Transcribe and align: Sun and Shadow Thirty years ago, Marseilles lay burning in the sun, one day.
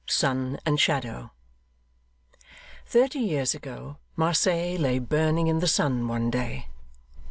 Sun 0.09 0.59
and 0.65 0.79
Shadow 0.79 1.29
Thirty 2.87 3.19
years 3.19 3.53
ago, 3.53 3.97
Marseilles 4.15 4.79
lay 4.79 4.97
burning 4.97 5.45
in 5.45 5.59
the 5.59 5.67
sun, 5.67 6.07
one 6.07 6.31
day. 6.31 6.65